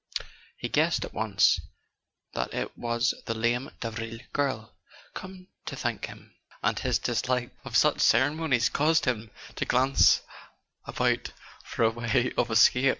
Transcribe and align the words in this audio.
He 0.57 0.67
guessed 0.67 1.05
at 1.05 1.13
once 1.13 1.61
that 2.33 2.55
it 2.55 2.75
was 2.75 3.13
the 3.27 3.35
lame 3.35 3.69
Davril 3.79 4.19
girl, 4.33 4.73
come 5.13 5.45
to 5.67 5.75
thank 5.75 6.07
him; 6.07 6.33
and 6.63 6.79
his 6.79 6.97
dislike 6.97 7.51
of 7.63 7.77
such 7.77 7.99
ceremonies 7.99 8.67
caused 8.69 9.05
him 9.05 9.29
to 9.57 9.63
glance 9.65 10.23
about 10.85 11.31
for 11.63 11.83
a 11.83 11.91
way 11.91 12.33
of 12.35 12.49
escape. 12.49 12.89